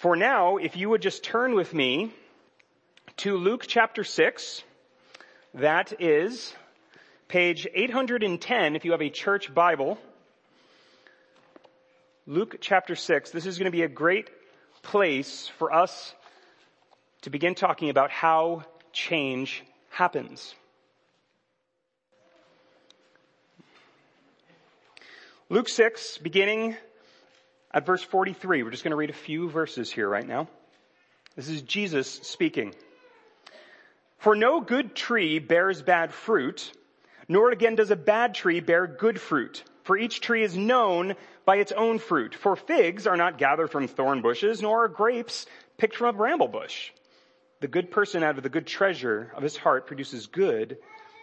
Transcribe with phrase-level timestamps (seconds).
[0.00, 2.10] For now, if you would just turn with me
[3.18, 4.62] to Luke chapter 6,
[5.52, 6.54] that is
[7.28, 9.98] page 810 if you have a church Bible.
[12.26, 13.30] Luke chapter 6.
[13.32, 14.30] This is going to be a great
[14.80, 16.14] place for us
[17.20, 18.64] to begin talking about how
[18.94, 20.54] change happens.
[25.50, 26.74] Luke 6, beginning
[27.72, 28.62] at verse 43.
[28.62, 30.48] We're just going to read a few verses here right now.
[31.36, 32.74] This is Jesus speaking.
[34.18, 36.70] For no good tree bears bad fruit,
[37.28, 39.62] nor again does a bad tree bear good fruit.
[39.84, 41.14] For each tree is known
[41.46, 42.34] by its own fruit.
[42.34, 45.46] For figs are not gathered from thorn bushes, nor are grapes
[45.78, 46.90] picked from a bramble bush.
[47.60, 50.78] The good person out of the good treasure of his heart produces good,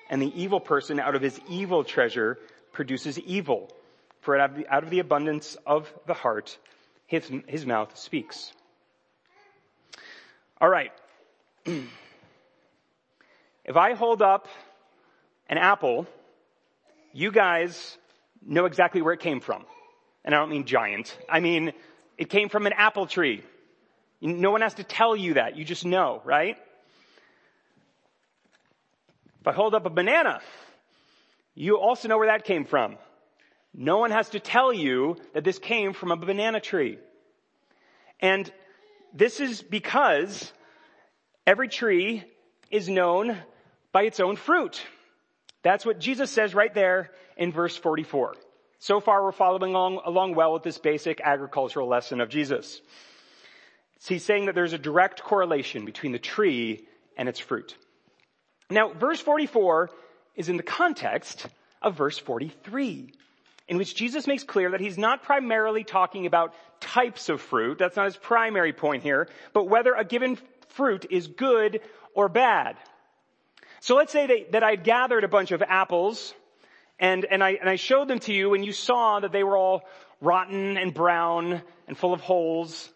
[0.10, 2.40] and the evil person out of his evil treasure
[2.72, 3.72] produces evil.
[4.22, 6.58] For out of the, out of the abundance of the heart,
[7.06, 8.52] his, his mouth speaks.
[10.60, 10.92] All right.
[11.66, 11.86] if
[13.76, 14.48] I hold up
[15.50, 16.08] an apple,
[17.14, 17.98] you guys
[18.46, 19.66] know exactly where it came from.
[20.26, 21.18] And I don't mean giant.
[21.30, 21.72] I mean,
[22.18, 23.44] it came from an apple tree.
[24.20, 25.56] No one has to tell you that.
[25.56, 26.58] You just know, right?
[29.42, 30.42] If I hold up a banana,
[31.56, 32.98] you also know where that came from.
[33.74, 36.98] No one has to tell you that this came from a banana tree.
[38.20, 38.52] And
[39.14, 40.52] this is because
[41.46, 42.24] every tree
[42.72, 43.38] is known
[43.92, 44.82] by its own fruit.
[45.64, 48.36] That's what Jesus says right there in verse 44.
[48.80, 52.82] So far we're following along, along well with this basic agricultural lesson of Jesus.
[54.08, 56.88] He's saying that there's a direct correlation between the tree
[57.18, 57.76] and its fruit.
[58.70, 59.90] Now, verse 44
[60.36, 61.48] is in the context
[61.82, 63.14] of verse 43,
[63.68, 67.78] in which Jesus makes clear that he's not primarily talking about types of fruit.
[67.78, 70.38] That's not his primary point here, but whether a given
[70.70, 71.82] fruit is good
[72.14, 72.78] or bad.
[73.80, 76.34] So let's say that, that I'd gathered a bunch of apples
[77.00, 79.58] and, and I, and I showed them to you and you saw that they were
[79.58, 79.84] all
[80.22, 82.92] rotten and brown and full of holes.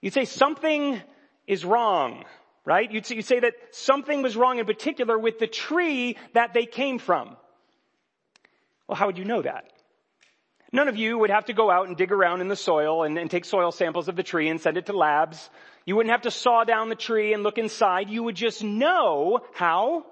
[0.00, 1.00] You'd say something
[1.46, 2.24] is wrong,
[2.64, 2.90] right?
[2.90, 6.98] You'd you'd say that something was wrong in particular with the tree that they came
[6.98, 7.36] from.
[8.86, 9.73] Well, how would you know that?
[10.74, 13.16] None of you would have to go out and dig around in the soil and,
[13.16, 15.48] and, take soil samples of the tree and send it to labs.
[15.84, 18.10] You wouldn't have to saw down the tree and look inside.
[18.10, 20.04] You would just know how?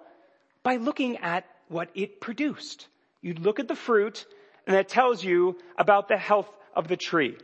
[0.63, 2.87] By looking at what it produced.
[3.23, 4.25] You'd look at the fruit
[4.65, 7.37] and that tells you about the health of the tree.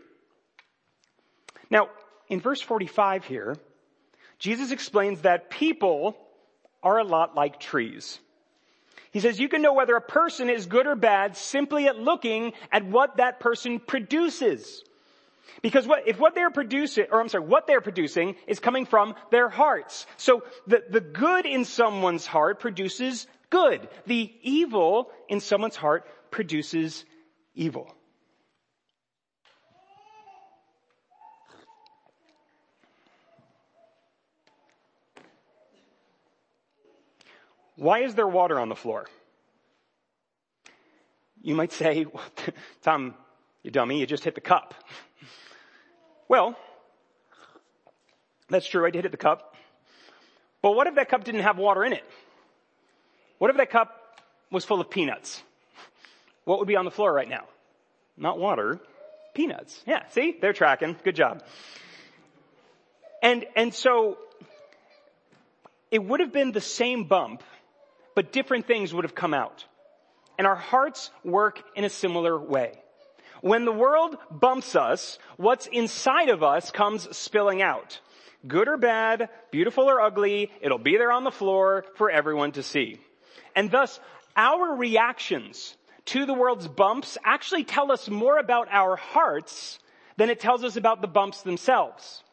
[1.70, 1.88] Now,
[2.28, 3.56] in verse 45 here,
[4.38, 6.16] Jesus explains that people
[6.84, 8.20] are a lot like trees.
[9.10, 12.52] He says you can know whether a person is good or bad simply at looking
[12.70, 14.84] at what that person produces.
[15.62, 19.14] Because what, if what they're producing, or I'm sorry, what they're producing is coming from
[19.30, 20.06] their hearts.
[20.16, 23.88] So the, the good in someone's heart produces good.
[24.06, 27.04] The evil in someone's heart produces
[27.54, 27.94] evil.
[37.78, 39.06] Why is there water on the floor?
[41.40, 42.06] You might say,
[42.82, 43.14] Tom,
[43.62, 44.74] you dummy, you just hit the cup.
[46.28, 46.58] Well,
[48.48, 49.54] that's true, I did hit the cup.
[50.60, 52.02] But what if that cup didn't have water in it?
[53.38, 53.94] What if that cup
[54.50, 55.40] was full of peanuts?
[56.44, 57.44] What would be on the floor right now?
[58.16, 58.80] Not water,
[59.34, 59.80] peanuts.
[59.86, 60.36] Yeah, see?
[60.40, 60.96] They're tracking.
[61.04, 61.44] Good job.
[63.22, 64.18] And, and so,
[65.92, 67.44] it would have been the same bump
[68.18, 69.64] but different things would have come out.
[70.38, 72.72] And our hearts work in a similar way.
[73.42, 78.00] When the world bumps us, what's inside of us comes spilling out.
[78.44, 82.62] Good or bad, beautiful or ugly, it'll be there on the floor for everyone to
[82.64, 82.98] see.
[83.54, 84.00] And thus,
[84.36, 85.76] our reactions
[86.06, 89.78] to the world's bumps actually tell us more about our hearts
[90.16, 92.24] than it tells us about the bumps themselves.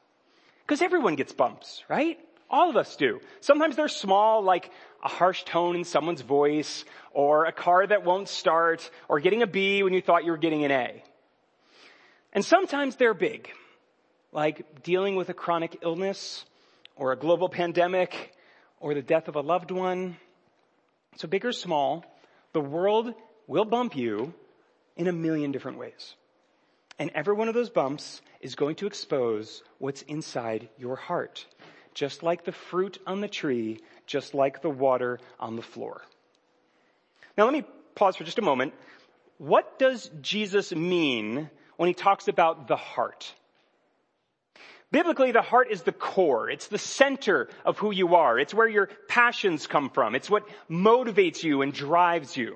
[0.66, 2.18] Because everyone gets bumps, right?
[2.50, 3.20] All of us do.
[3.42, 4.72] Sometimes they're small, like
[5.06, 9.48] a harsh tone in someone's voice, or a car that won't start, or getting a
[9.48, 11.04] B when you thought you were getting an A.
[12.34, 13.50] And sometimes they're big,
[14.32, 16.44] like dealing with a chronic illness,
[16.96, 18.34] or a global pandemic,
[18.80, 20.18] or the death of a loved one.
[21.18, 22.04] So big or small,
[22.54, 23.14] the world
[23.48, 24.34] will bump you
[24.98, 26.16] in a million different ways.
[26.98, 31.46] And every one of those bumps is going to expose what's inside your heart.
[31.94, 36.02] Just like the fruit on the tree just like the water on the floor.
[37.38, 37.64] Now let me
[37.96, 38.74] pause for just a moment.
[39.38, 43.34] What does Jesus mean when he talks about the heart?
[44.92, 46.50] Biblically, the heart is the core.
[46.50, 48.40] It's the center of who you are.
[48.40, 50.16] It's where your passions come from.
[50.16, 52.56] It's what motivates you and drives you.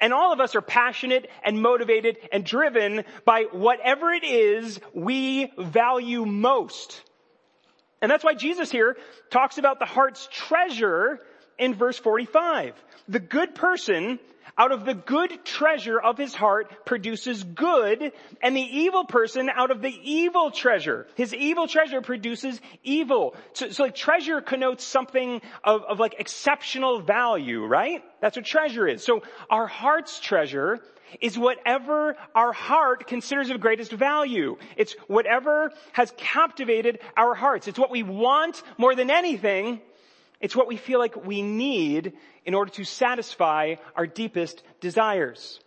[0.00, 5.52] And all of us are passionate and motivated and driven by whatever it is we
[5.58, 7.02] value most.
[8.04, 8.98] And that's why Jesus here
[9.30, 11.20] talks about the heart's treasure
[11.58, 12.74] in verse 45.
[13.08, 14.18] The good person
[14.58, 18.12] out of the good treasure of his heart produces good,
[18.42, 23.36] and the evil person out of the evil treasure, his evil treasure produces evil.
[23.54, 28.04] So, so like treasure connotes something of, of like exceptional value, right?
[28.20, 29.02] That's what treasure is.
[29.02, 30.82] So our heart's treasure
[31.20, 34.56] is whatever our heart considers of greatest value.
[34.76, 37.68] It's whatever has captivated our hearts.
[37.68, 39.80] It's what we want more than anything
[40.44, 42.12] it's what we feel like we need
[42.44, 45.58] in order to satisfy our deepest desires.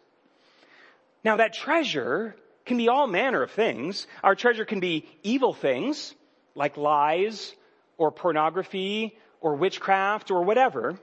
[1.24, 4.06] Now that treasure can be all manner of things.
[4.24, 6.14] Our treasure can be evil things,
[6.54, 7.56] like lies,
[7.98, 11.00] or pornography, or witchcraft, or whatever.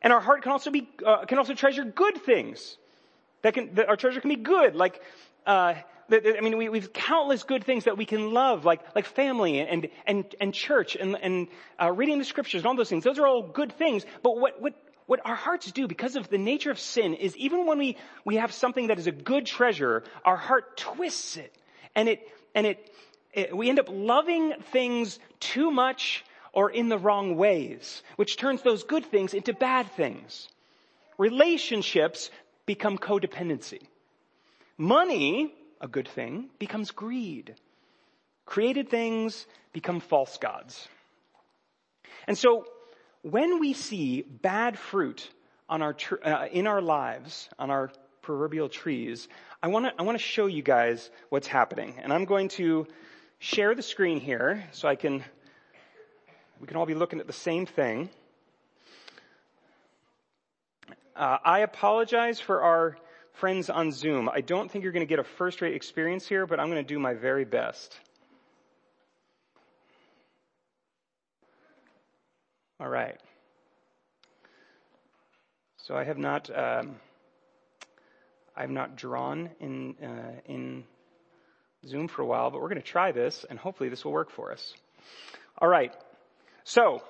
[0.00, 2.78] And our heart can also be, uh, can also treasure good things.
[3.42, 5.00] That can, that our treasure can be good, like,
[5.46, 5.74] uh,
[6.10, 9.88] I mean, we, we've countless good things that we can love, like, like family and,
[10.06, 11.48] and, and church and, and
[11.80, 13.04] uh, reading the scriptures and all those things.
[13.04, 14.04] Those are all good things.
[14.22, 14.74] But what, what,
[15.06, 18.36] what our hearts do because of the nature of sin is even when we, we
[18.36, 21.54] have something that is a good treasure, our heart twists it.
[21.94, 22.94] And it, and it,
[23.32, 28.62] it we end up loving things too much or in the wrong ways, which turns
[28.62, 30.48] those good things into bad things.
[31.18, 32.30] Relationships
[32.66, 33.80] become codependency.
[34.78, 37.54] Money a good thing becomes greed.
[38.46, 40.88] Created things become false gods.
[42.26, 42.66] And so
[43.22, 45.28] when we see bad fruit
[45.82, 49.28] our, tr- uh, in our lives, on our proverbial trees,
[49.62, 52.86] I want to I want to show you guys what's happening, and I'm going to
[53.38, 55.24] share the screen here so I can
[56.60, 58.10] we can all be looking at the same thing.
[61.14, 62.96] Uh, I apologize for our
[63.34, 66.46] friends on Zoom, I don't think you're going to get a first rate experience here,
[66.46, 67.98] but I'm going to do my very best.
[72.80, 73.18] All right.
[75.78, 76.96] So I have not, um,
[78.56, 80.84] I have not drawn in uh, in
[81.86, 84.30] Zoom for a while, but we're going to try this, and hopefully this will work
[84.30, 84.74] for us.
[85.58, 85.92] All right.
[86.64, 87.02] So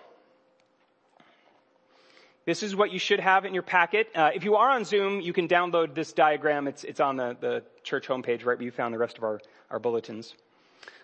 [2.45, 4.09] this is what you should have in your packet.
[4.15, 6.67] Uh, if you are on Zoom, you can download this diagram.
[6.67, 9.41] It's, it's on the, the church homepage, right where you found the rest of our,
[9.71, 10.35] our bulletins.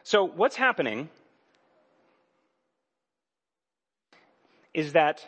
[0.03, 1.09] So what's happening
[4.75, 5.25] is that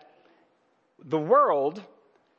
[1.04, 1.82] the world,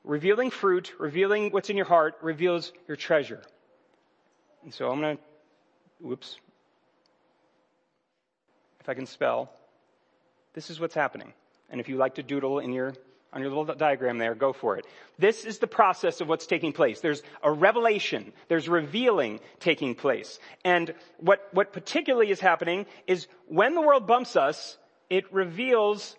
[0.04, 3.42] revealing fruit, revealing what's in your heart, reveals your treasure.
[4.64, 5.24] And so I'm going to,
[6.00, 6.38] whoops,
[8.80, 9.52] if I can spell,
[10.54, 11.34] this is what's happening.
[11.70, 12.94] And if you like to doodle in your
[13.34, 14.86] on your little diagram there, go for it.
[15.18, 17.00] This is the process of what's taking place.
[17.00, 20.40] There's a revelation, there's revealing taking place.
[20.66, 24.78] And what, what particularly is happening is when the world bumps us,
[25.10, 26.16] it reveals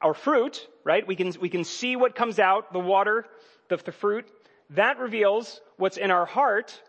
[0.00, 1.06] our fruit, right?
[1.06, 3.26] We can, we can see what comes out, the water,
[3.68, 4.26] the, the fruit.
[4.70, 6.80] That reveals what's in our heart,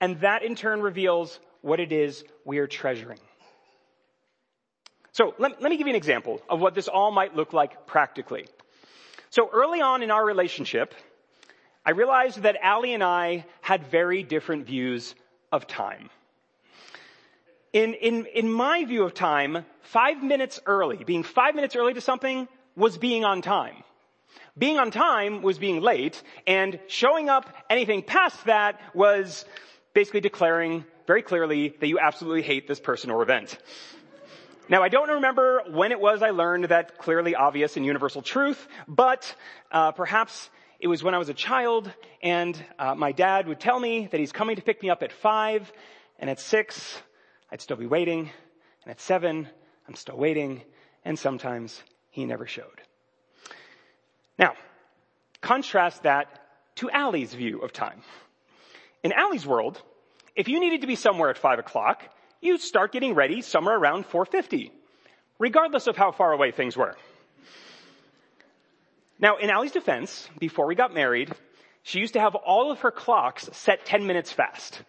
[0.00, 3.20] and that in turn reveals what it is we are treasuring.
[5.12, 7.86] So let, let me give you an example of what this all might look like
[7.86, 8.46] practically.
[9.34, 10.94] So early on in our relationship,
[11.84, 15.16] I realized that Allie and I had very different views
[15.50, 16.08] of time.
[17.72, 22.00] In, in, in my view of time, five minutes early, being five minutes early to
[22.00, 23.82] something was being on time.
[24.56, 29.44] Being on time was being late, and showing up anything past that was
[29.94, 33.58] basically declaring very clearly that you absolutely hate this person or event.
[34.66, 38.66] Now, I don't remember when it was I learned that clearly obvious and universal truth,
[38.88, 39.34] but
[39.70, 40.48] uh, perhaps
[40.80, 41.92] it was when I was a child,
[42.22, 45.12] and uh, my dad would tell me that he's coming to pick me up at
[45.12, 45.70] five,
[46.18, 46.98] and at six,
[47.52, 48.30] I'd still be waiting,
[48.84, 49.48] and at seven,
[49.86, 50.62] I'm still waiting,
[51.04, 52.80] and sometimes he never showed.
[54.38, 54.54] Now,
[55.42, 56.40] contrast that
[56.76, 58.00] to Allie's view of time.
[59.02, 59.82] In Allie's world,
[60.34, 62.02] if you needed to be somewhere at five o'clock,
[62.44, 64.70] you start getting ready somewhere around 450,
[65.38, 66.94] regardless of how far away things were.
[69.18, 71.32] Now, in Allie's defense, before we got married,
[71.82, 74.82] she used to have all of her clocks set 10 minutes fast.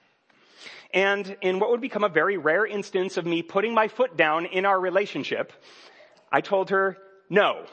[0.94, 4.46] And in what would become a very rare instance of me putting my foot down
[4.46, 5.52] in our relationship,
[6.32, 6.98] I told her,
[7.30, 7.66] no,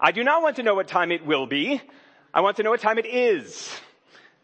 [0.00, 1.80] I do not want to know what time it will be.
[2.32, 3.70] I want to know what time it is.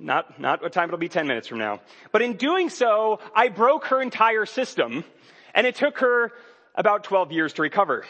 [0.02, 1.80] Not, not what time it'll be 10 minutes from now.
[2.10, 5.04] But in doing so, I broke her entire system
[5.54, 6.32] And it took her
[6.74, 8.04] about 12 years to recover.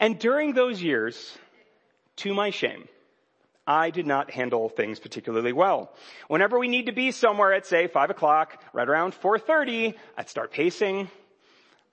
[0.00, 1.36] And during those years,
[2.16, 2.88] to my shame,
[3.66, 5.92] I did not handle things particularly well.
[6.28, 10.52] Whenever we need to be somewhere at say 5 o'clock, right around 4.30, I'd start
[10.52, 11.10] pacing.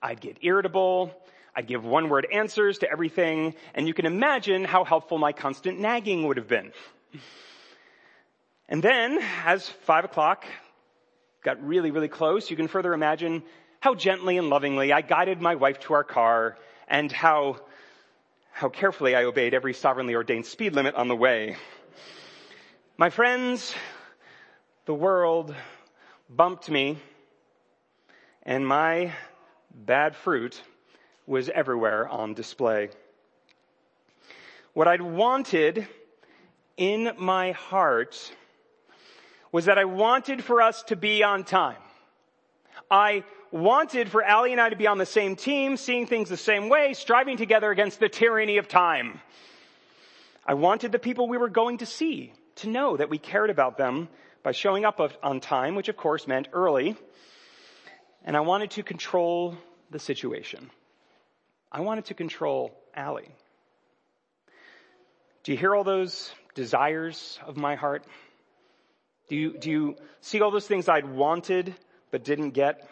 [0.00, 1.12] I'd get irritable.
[1.54, 3.54] I'd give one word answers to everything.
[3.74, 6.72] And you can imagine how helpful my constant nagging would have been.
[8.68, 10.44] And then, as 5 o'clock
[11.42, 13.44] got really, really close, you can further imagine
[13.80, 16.56] how gently and lovingly I guided my wife to our car
[16.88, 17.58] and how
[18.50, 21.56] how carefully I obeyed every sovereignly ordained speed limit on the way.
[22.96, 23.74] My friends,
[24.86, 25.54] the world
[26.30, 26.98] bumped me
[28.44, 29.12] and my
[29.74, 30.62] bad fruit
[31.26, 32.88] was everywhere on display.
[34.72, 35.86] What I'd wanted
[36.78, 38.32] in my heart
[39.56, 41.80] was that I wanted for us to be on time.
[42.90, 46.36] I wanted for Allie and I to be on the same team, seeing things the
[46.36, 49.18] same way, striving together against the tyranny of time.
[50.44, 53.78] I wanted the people we were going to see to know that we cared about
[53.78, 54.10] them
[54.42, 56.94] by showing up on time, which of course meant early.
[58.26, 59.56] And I wanted to control
[59.90, 60.70] the situation.
[61.72, 63.34] I wanted to control Allie.
[65.44, 68.04] Do you hear all those desires of my heart?
[69.28, 71.74] Do you, do you see all those things I'd wanted
[72.10, 72.88] but didn't get?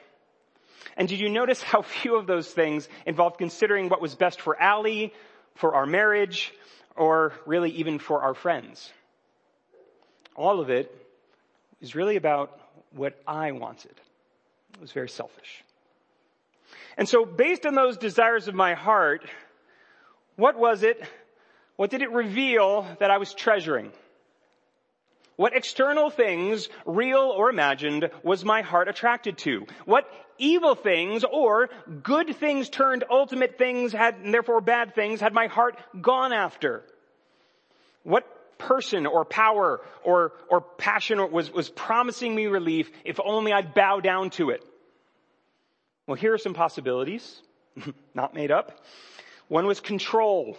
[0.96, 4.60] And did you notice how few of those things involved considering what was best for
[4.60, 5.12] Allie,
[5.54, 6.52] for our marriage,
[6.96, 8.92] or really even for our friends?
[10.36, 10.94] All of it
[11.80, 12.58] is really about
[12.92, 13.94] what I wanted.
[14.74, 15.64] It was very selfish.
[16.96, 19.24] And so based on those desires of my heart,
[20.36, 21.02] what was it?
[21.76, 23.92] What did it reveal that I was treasuring?
[25.36, 29.66] What external things, real or imagined, was my heart attracted to?
[29.84, 31.70] What evil things or
[32.02, 36.84] good things turned ultimate things had, and therefore bad things, had my heart gone after?
[38.04, 43.74] What person or power or, or passion was, was promising me relief if only I'd
[43.74, 44.64] bow down to it?
[46.06, 47.40] Well, here are some possibilities,
[48.14, 48.84] not made up.
[49.48, 50.56] One was control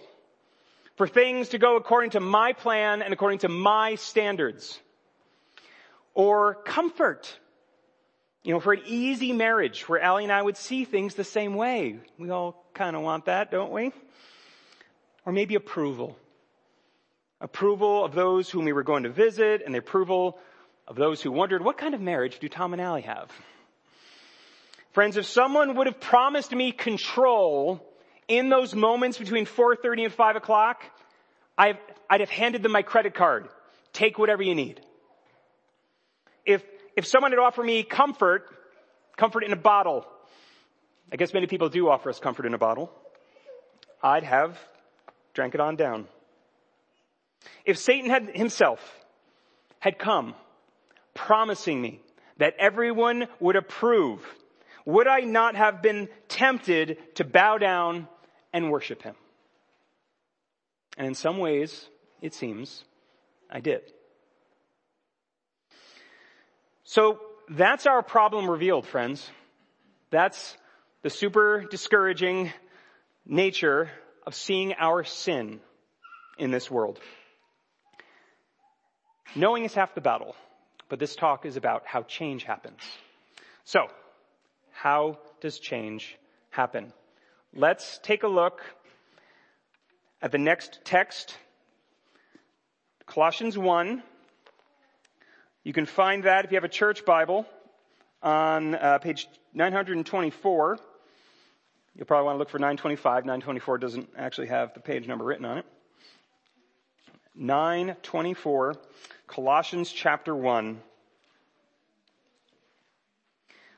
[0.96, 4.80] for things to go according to my plan and according to my standards.
[6.14, 7.38] Or comfort.
[8.44, 11.56] You know, for an easy marriage where Allie and I would see things the same
[11.56, 12.00] way.
[12.18, 13.92] We all kind of want that, don't we?
[15.26, 16.18] Or maybe approval.
[17.42, 20.40] Approval of those whom we were going to visit and the approval
[20.88, 23.32] of those who wondered, what kind of marriage do Tom and Allie have?
[24.94, 27.86] Friends, if someone would have promised me control
[28.28, 30.84] in those moments between 4.30 and 5 o'clock,
[31.58, 31.78] I've,
[32.10, 33.48] I'd have handed them my credit card.
[33.94, 34.82] Take whatever you need.
[36.46, 36.64] If,
[36.96, 38.50] if someone had offered me comfort,
[39.18, 40.06] comfort in a bottle,
[41.12, 42.92] I guess many people do offer us comfort in a bottle,
[44.02, 44.58] I'd have
[45.34, 46.08] drank it on down.
[47.66, 48.80] If Satan had himself
[49.80, 50.34] had come
[51.14, 52.02] promising me
[52.38, 54.22] that everyone would approve,
[54.86, 58.08] would I not have been tempted to bow down
[58.56, 59.16] and worship him.
[60.98, 61.90] And in some ways,
[62.22, 62.86] it seems,
[63.52, 63.82] I did.
[66.86, 67.20] So
[67.50, 69.30] that's our problem revealed, friends.
[70.10, 70.56] That's
[71.02, 72.54] the super discouraging
[73.26, 73.92] nature
[74.26, 75.60] of seeing our sin
[76.38, 76.98] in this world.
[79.36, 80.34] Knowing is half the battle,
[80.88, 82.80] but this talk is about how change happens.
[83.66, 83.88] So,
[84.72, 86.16] how does change
[86.52, 86.94] happen?
[87.58, 88.62] Let's take a look
[90.22, 91.38] at the next text,
[93.06, 94.04] Colossians 1.
[95.64, 97.46] You can find that if you have a church Bible
[98.22, 100.80] on uh, page 924.
[101.96, 103.24] You'll probably want to look for 925.
[103.24, 105.66] 924 doesn't actually have the page number written on it.
[107.36, 108.76] 924,
[109.28, 110.82] Colossians chapter 1.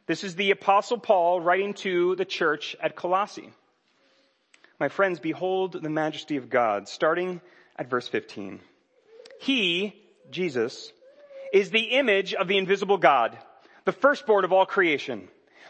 [0.07, 3.53] This is the apostle Paul writing to the church at Colossae.
[4.79, 7.41] My friends, behold the majesty of God, starting
[7.77, 8.59] at verse 15.
[9.39, 9.95] He,
[10.29, 10.91] Jesus,
[11.51, 13.37] is the image of the invisible God,
[13.85, 15.29] the firstborn of all creation.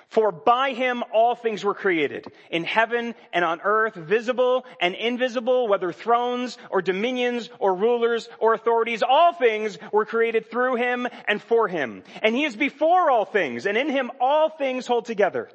[0.10, 5.68] For by him all things were created, in heaven and on earth, visible and invisible,
[5.68, 11.42] whether thrones or dominions or rulers or authorities, all things were created through him and
[11.42, 12.04] for him.
[12.22, 15.50] And he is before all things, and in him all things hold together.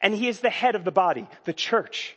[0.00, 2.16] And he is the head of the body, the church.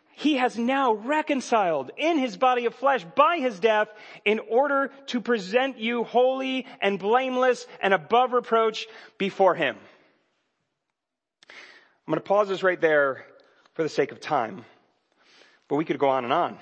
[0.21, 3.87] he has now reconciled in his body of flesh by his death
[4.23, 8.85] in order to present you holy and blameless and above reproach
[9.17, 9.75] before him.
[11.49, 13.25] I'm going to pause this right there
[13.73, 14.63] for the sake of time,
[15.67, 16.59] but we could go on and on.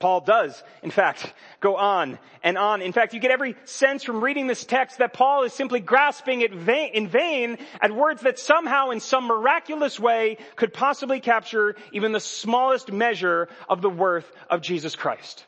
[0.00, 2.80] Paul does, in fact, go on and on.
[2.80, 6.40] In fact, you get every sense from reading this text that Paul is simply grasping
[6.40, 12.12] it in vain at words that somehow in some miraculous way could possibly capture even
[12.12, 15.44] the smallest measure of the worth of Jesus Christ.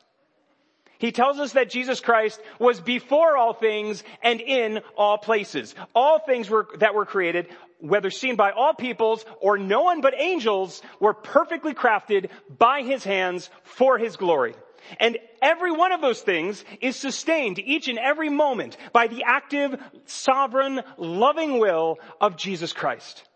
[1.03, 5.75] He tells us that Jesus Christ was before all things and in all places.
[5.93, 7.49] All things were, that were created,
[7.81, 13.03] whether seen by all peoples or no one but angels, were perfectly crafted by his
[13.03, 14.55] hands for his glory.
[14.97, 19.77] And every one of those things is sustained each and every moment by the active,
[20.05, 23.27] sovereign, loving will of Jesus Christ.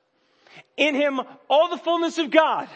[0.77, 1.19] In him,
[1.49, 2.69] all the fullness of God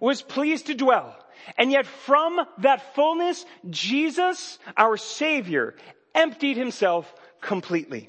[0.00, 1.16] was pleased to dwell
[1.56, 5.74] and yet from that fullness, Jesus, our Savior,
[6.14, 8.08] emptied himself completely.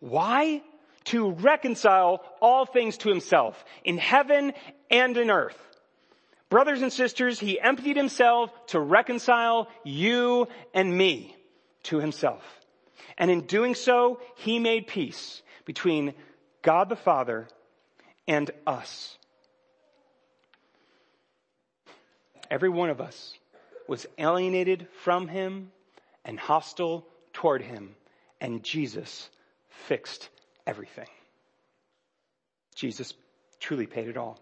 [0.00, 0.62] Why?
[1.06, 4.52] To reconcile all things to himself in heaven
[4.90, 5.58] and in earth.
[6.48, 11.34] Brothers and sisters, he emptied himself to reconcile you and me
[11.84, 12.42] to himself.
[13.16, 16.14] And in doing so, he made peace between
[16.60, 17.48] God the Father
[18.28, 19.16] and us.
[22.52, 23.34] Every one of us
[23.88, 25.72] was alienated from him
[26.22, 27.96] and hostile toward him,
[28.42, 29.30] and Jesus
[29.88, 30.28] fixed
[30.66, 31.08] everything.
[32.74, 33.14] Jesus
[33.58, 34.38] truly paid it all.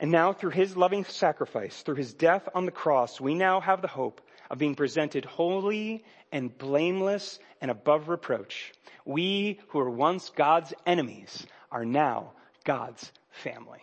[0.00, 3.82] And now through his loving sacrifice, through his death on the cross, we now have
[3.82, 8.72] the hope of being presented holy and blameless and above reproach.
[9.04, 12.32] We who were once God's enemies are now
[12.64, 13.80] God's family.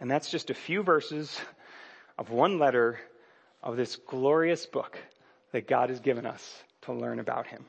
[0.00, 1.38] And that's just a few verses
[2.18, 2.98] of one letter
[3.62, 4.98] of this glorious book
[5.52, 7.66] that God has given us to learn about Him.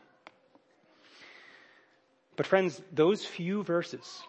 [2.37, 4.23] But friends, those few verses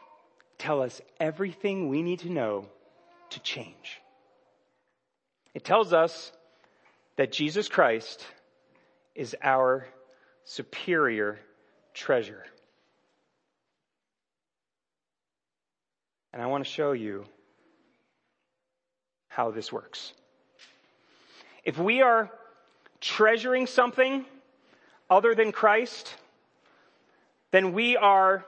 [0.59, 2.67] tell us everything we need to know
[3.31, 4.01] to change.
[5.55, 6.33] It tells us
[7.17, 8.27] that Jesus Christ
[9.15, 9.87] is our
[10.45, 11.39] superior
[11.95, 12.43] treasure.
[16.33, 17.27] And I want to show you
[19.35, 20.13] how this works.
[21.65, 22.31] If we are
[23.01, 24.25] treasuring something
[25.09, 26.15] other than Christ,
[27.51, 28.45] then we are,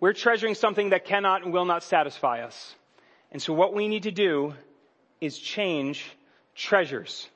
[0.00, 2.74] we're treasuring something that cannot and will not satisfy us.
[3.32, 4.54] And so what we need to do
[5.20, 6.04] is change
[6.54, 7.28] treasures.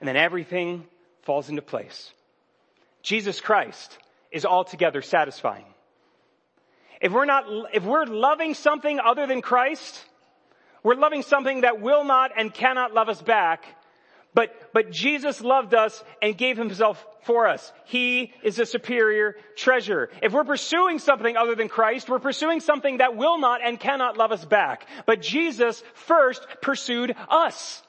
[0.00, 0.84] And then everything
[1.22, 2.12] falls into place.
[3.02, 3.98] Jesus Christ
[4.30, 5.66] is altogether satisfying.
[7.00, 10.04] If we're not, if we're loving something other than Christ,
[10.84, 13.64] we're loving something that will not and cannot love us back.
[14.34, 17.72] But, but Jesus loved us and gave himself for us.
[17.86, 20.10] He is a superior treasure.
[20.22, 24.18] If we're pursuing something other than Christ, we're pursuing something that will not and cannot
[24.18, 24.86] love us back.
[25.06, 27.82] But Jesus first pursued us.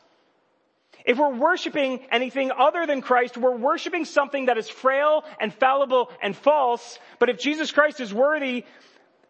[1.03, 6.10] If we're worshiping anything other than Christ, we're worshiping something that is frail and fallible
[6.21, 6.97] and false.
[7.19, 8.65] But if Jesus Christ is worthy,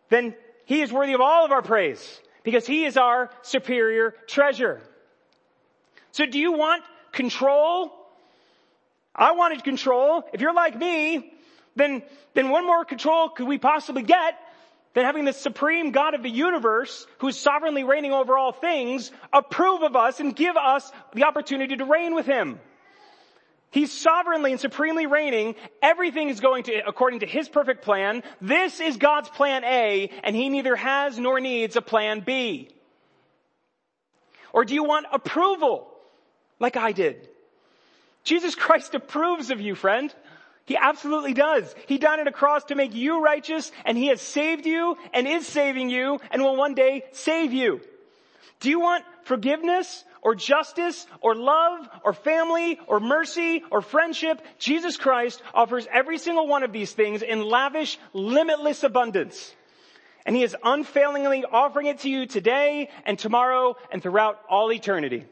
[0.09, 4.79] then He is worthy of all of our praise because he is our superior treasure.
[6.11, 7.91] So do you want control?
[9.13, 10.23] I wanted control.
[10.31, 11.33] If you're like me,
[11.75, 12.03] then,
[12.33, 14.39] then one more control could we possibly get
[14.93, 19.81] than having the supreme God of the universe, who's sovereignly reigning over all things, approve
[19.81, 22.59] of us and give us the opportunity to reign with him.
[23.75, 25.53] He's sovereignly and supremely reigning.
[25.81, 28.23] Everything is going to, according to His perfect plan.
[28.39, 32.69] This is God's plan A, and He neither has nor needs a plan B.
[34.53, 35.91] Or do you want approval?
[36.57, 37.27] Like I did.
[38.23, 40.09] Jesus Christ approves of you, friend.
[40.63, 41.75] He absolutely does.
[41.85, 45.27] He died on a cross to make you righteous, and He has saved you, and
[45.27, 47.81] is saving you, and will one day save you.
[48.61, 54.97] Do you want forgiveness or justice or love or family or mercy or friendship, Jesus
[54.97, 59.55] Christ offers every single one of these things in lavish, limitless abundance.
[60.25, 65.25] And he is unfailingly offering it to you today and tomorrow and throughout all eternity.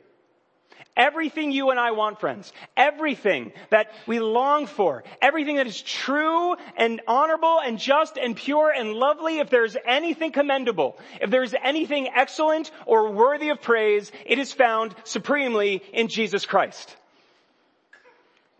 [0.95, 6.55] Everything you and I want, friends, everything that we long for, everything that is true
[6.77, 12.09] and honorable and just and pure and lovely, if there's anything commendable, if there's anything
[12.15, 16.95] excellent or worthy of praise, it is found supremely in Jesus Christ.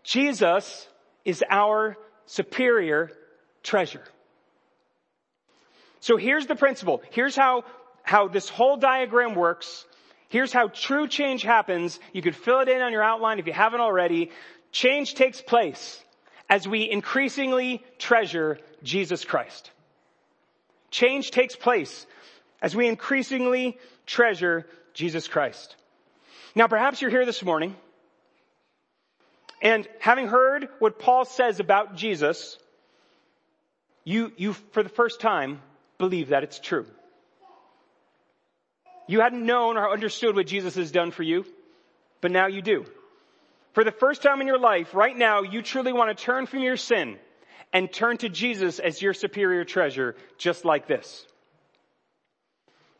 [0.02, 0.88] Jesus
[1.24, 3.12] is our superior
[3.62, 4.02] treasure.
[6.00, 7.00] So here's the principle.
[7.10, 7.64] Here's how,
[8.02, 9.86] how this whole diagram works.
[10.34, 12.00] Here's how true change happens.
[12.12, 14.32] You could fill it in on your outline if you haven't already.
[14.72, 16.02] Change takes place
[16.50, 19.70] as we increasingly treasure Jesus Christ.
[20.90, 22.04] Change takes place
[22.60, 25.76] as we increasingly treasure Jesus Christ.
[26.56, 27.76] Now perhaps you're here this morning
[29.62, 32.58] and having heard what Paul says about Jesus,
[34.02, 35.62] you, you for the first time
[35.96, 36.86] believe that it's true.
[39.06, 41.44] You hadn't known or understood what Jesus has done for you,
[42.20, 42.86] but now you do.
[43.72, 46.60] For the first time in your life, right now, you truly want to turn from
[46.60, 47.18] your sin
[47.72, 51.26] and turn to Jesus as your superior treasure, just like this.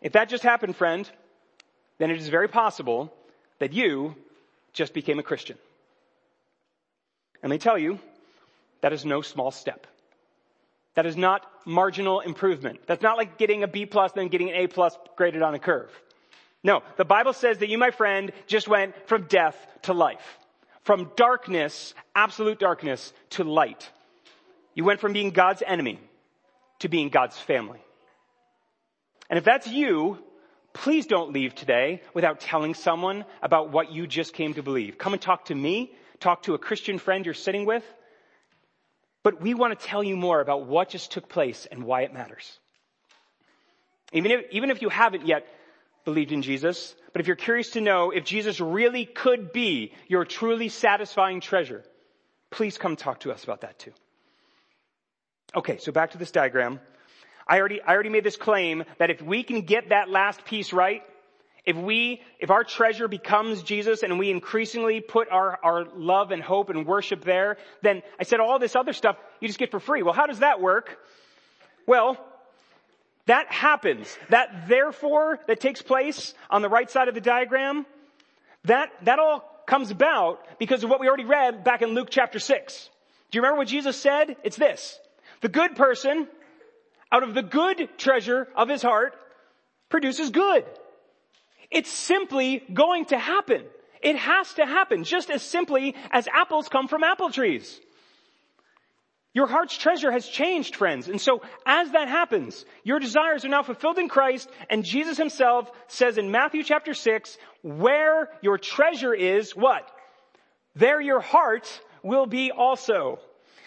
[0.03, 1.09] If that just happened, friend,
[1.99, 3.15] then it is very possible
[3.61, 4.17] that you
[4.73, 5.57] just became a Christian.
[7.43, 7.99] And me tell you,
[8.81, 9.87] that is no small step.
[10.95, 12.81] That is not marginal improvement.
[12.87, 15.59] That's not like getting a B plus then getting an A plus graded on a
[15.59, 15.91] curve.
[16.63, 20.39] No, the Bible says that you, my friend, just went from death to life.
[20.83, 23.91] From darkness, absolute darkness, to light.
[24.75, 26.01] You went from being God's enemy
[26.81, 27.81] to being God's family.
[29.29, 30.19] And if that's you,
[30.73, 34.99] please don't leave today without telling someone about what you just came to believe.
[34.99, 37.85] Come and talk to me, talk to a Christian friend you're sitting with,
[39.25, 42.15] but we want to tell you more about what just took place and why it
[42.15, 42.61] matters.
[44.13, 45.49] Even if, even if you haven't yet
[46.05, 50.25] believed in Jesus, but if you're curious to know if Jesus really could be your
[50.25, 51.83] truly satisfying treasure,
[52.51, 53.93] please come talk to us about that too.
[55.57, 56.79] Okay, so back to this diagram.
[57.49, 60.73] I already, I already made this claim that if we can get that last piece
[60.73, 61.03] right,
[61.67, 66.43] if we, if our treasure becomes Jesus and we increasingly put our, our love and
[66.43, 69.81] hope and worship there, then I said all this other stuff you just get for
[69.81, 70.03] free.
[70.03, 70.99] Well, how does that work?
[71.87, 72.19] Well,
[73.27, 74.15] that happens.
[74.29, 77.87] That therefore that takes place on the right side of the diagram,
[78.65, 82.39] that, that all comes about because of what we already read back in Luke chapter
[82.39, 82.91] 6.
[83.31, 84.37] Do you remember what Jesus said?
[84.45, 84.99] It's this.
[85.41, 86.29] The good person,
[87.11, 89.15] out of the good treasure of his heart,
[89.89, 90.65] produces good.
[91.75, 93.65] It's simply going to happen.
[94.01, 97.81] It has to happen just as simply as apples come from apple trees.
[99.33, 101.09] Your heart's treasure has changed, friends.
[101.09, 105.69] And so as that happens, your desires are now fulfilled in Christ and Jesus himself
[105.89, 109.91] says in Matthew chapter 6, where your treasure is, what?
[110.77, 111.69] There your heart
[112.05, 113.19] will be also.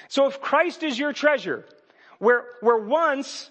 [0.08, 1.66] So if Christ is your treasure,
[2.20, 3.50] where, where once,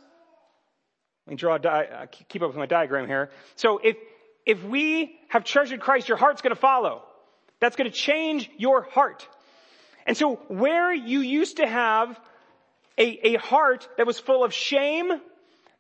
[1.27, 3.29] let me draw a di- uh, keep up with my diagram here.
[3.57, 3.97] So if,
[4.47, 7.03] if we have treasured Christ, your heart's gonna follow.
[7.61, 9.29] That's gonna change your heart.
[10.07, 12.19] And so where you used to have
[12.97, 15.11] a, a heart that was full of shame,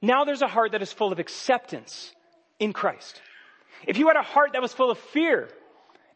[0.02, 2.12] now there's a heart that is full of acceptance
[2.58, 3.22] in Christ.
[3.86, 5.48] If you had a heart that was full of fear,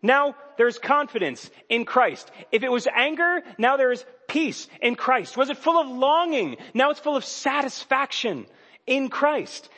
[0.03, 2.31] now there's confidence in Christ.
[2.51, 5.37] If it was anger, now there is peace in Christ.
[5.37, 6.57] Was it full of longing?
[6.75, 8.47] Now it's full of satisfaction
[8.87, 9.69] in Christ.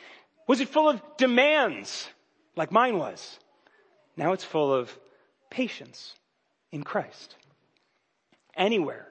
[0.47, 2.07] Was it full of demands?
[2.55, 3.39] Like mine was.
[4.15, 4.95] Now it's full of
[5.49, 6.13] patience
[6.71, 7.35] in Christ.
[8.55, 9.09] Anywhere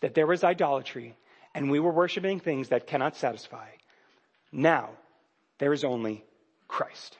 [0.00, 1.16] that there was idolatry
[1.54, 3.68] and we were worshiping things that cannot satisfy,
[4.52, 4.90] now
[5.58, 6.24] there is only
[6.68, 7.16] Christ.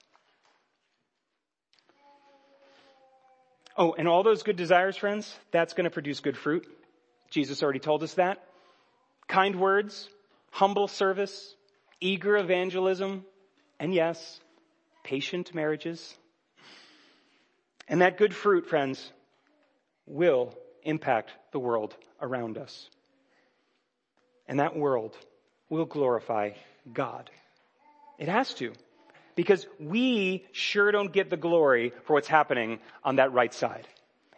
[3.78, 6.66] Oh, and all those good desires, friends, that's going to produce good fruit.
[7.30, 8.42] Jesus already told us that.
[9.28, 10.08] Kind words,
[10.50, 11.54] humble service,
[12.00, 13.24] eager evangelism,
[13.78, 14.40] and yes,
[15.06, 16.16] patient marriages.
[17.86, 19.12] And that good fruit, friends,
[20.04, 22.90] will impact the world around us.
[24.48, 25.16] And that world
[25.70, 26.50] will glorify
[26.92, 27.30] God.
[28.18, 28.72] It has to.
[29.36, 33.86] Because we sure don't get the glory for what's happening on that right side.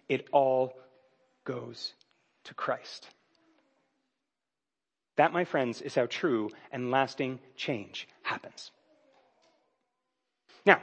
[0.07, 0.75] It all
[1.45, 1.95] goes
[2.45, 3.09] to Christ.
[5.17, 8.71] That, my friends, is how true and lasting change happens.
[10.69, 10.83] Now,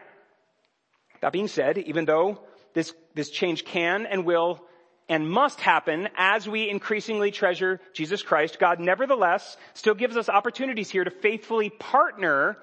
[1.21, 2.39] that being said, even though
[2.73, 4.59] this, this change can and will
[5.07, 10.89] and must happen as we increasingly treasure Jesus Christ, God nevertheless still gives us opportunities
[10.89, 12.57] here to faithfully partner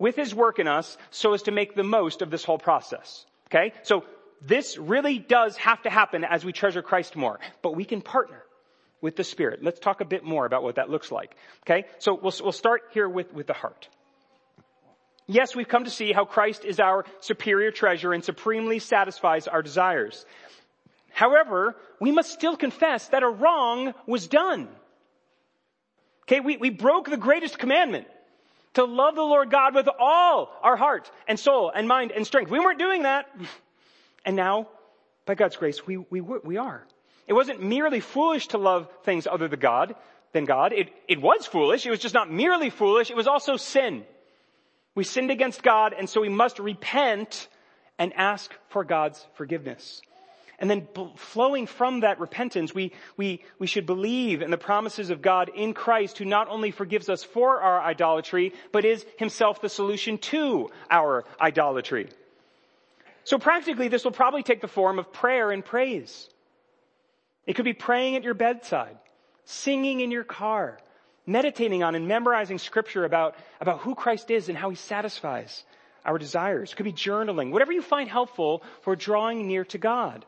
[0.00, 3.24] with His work in us so as to make the most of this whole process.
[3.46, 3.72] Okay?
[3.84, 4.04] So
[4.42, 8.42] this really does have to happen as we treasure Christ more, but we can partner
[9.00, 9.62] with the Spirit.
[9.62, 11.36] Let's talk a bit more about what that looks like.
[11.62, 11.84] Okay?
[12.00, 13.88] So we'll, we'll start here with, with the heart.
[15.26, 19.62] Yes, we've come to see how Christ is our superior treasure and supremely satisfies our
[19.62, 20.26] desires.
[21.10, 24.68] However, we must still confess that a wrong was done.
[26.24, 28.06] Okay, we, we broke the greatest commandment
[28.74, 32.50] to love the Lord God with all our heart and soul and mind and strength.
[32.50, 33.26] We weren't doing that.
[34.26, 34.68] And now,
[35.26, 36.86] by God's grace, we, we, we are.
[37.26, 39.94] It wasn't merely foolish to love things other than God,
[40.32, 40.72] than God.
[40.72, 41.84] It, it was foolish.
[41.84, 43.10] It was just not merely foolish.
[43.10, 44.04] It was also sin.
[44.94, 47.48] We sinned against God and so we must repent
[47.98, 50.02] and ask for God's forgiveness.
[50.58, 55.20] And then flowing from that repentance, we, we, we should believe in the promises of
[55.20, 59.68] God in Christ who not only forgives us for our idolatry, but is himself the
[59.68, 62.08] solution to our idolatry.
[63.24, 66.28] So practically this will probably take the form of prayer and praise.
[67.46, 68.96] It could be praying at your bedside,
[69.44, 70.78] singing in your car,
[71.26, 75.64] meditating on and memorizing scripture about, about who Christ is and how he satisfies
[76.04, 76.72] our desires.
[76.72, 80.24] It could be journaling, whatever you find helpful for drawing near to God.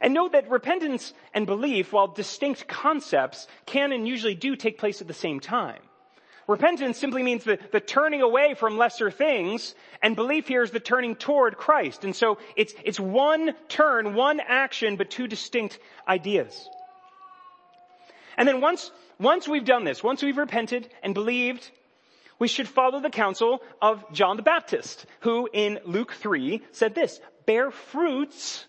[0.00, 5.00] And note that repentance and belief, while distinct concepts, can and usually do take place
[5.00, 5.80] at the same time.
[6.46, 10.80] Repentance simply means the, the turning away from lesser things, and belief here is the
[10.80, 12.04] turning toward Christ.
[12.04, 16.68] And so it's, it's one turn, one action, but two distinct ideas.
[18.36, 21.70] And then once, once we've done this, once we've repented and believed,
[22.38, 27.20] we should follow the counsel of John the Baptist, who in Luke 3 said this,
[27.46, 28.66] bear fruits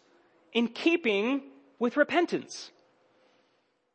[0.53, 1.41] in keeping
[1.79, 2.71] with repentance.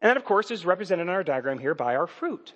[0.02, 2.52] And that of course is represented on our diagram here by our fruit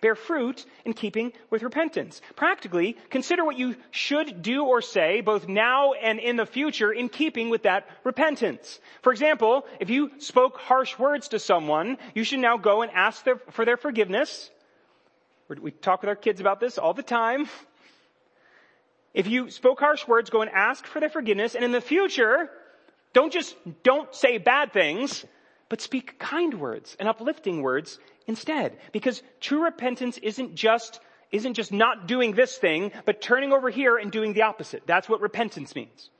[0.00, 2.20] bear fruit in keeping with repentance.
[2.36, 7.08] Practically, consider what you should do or say, both now and in the future, in
[7.08, 8.80] keeping with that repentance.
[9.02, 13.24] For example, if you spoke harsh words to someone, you should now go and ask
[13.24, 14.50] their, for their forgiveness.
[15.48, 17.48] We talk with our kids about this all the time.
[19.14, 22.50] If you spoke harsh words, go and ask for their forgiveness, and in the future,
[23.14, 25.24] don't just, don't say bad things,
[25.68, 27.98] but speak kind words and uplifting words
[28.28, 28.78] instead.
[28.92, 31.00] Because true repentance isn't just,
[31.32, 34.84] isn't just not doing this thing, but turning over here and doing the opposite.
[34.86, 36.10] That's what repentance means.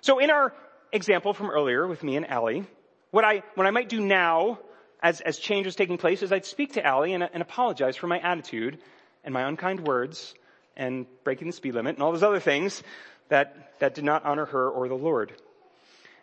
[0.00, 0.52] So in our
[0.90, 2.64] example from earlier with me and Allie,
[3.12, 4.58] what I, what I might do now
[5.00, 8.06] as, as change was taking place is I'd speak to Allie and, and apologize for
[8.06, 8.78] my attitude
[9.22, 10.34] and my unkind words
[10.76, 12.82] and breaking the speed limit and all those other things
[13.28, 15.32] that, that did not honor her or the Lord.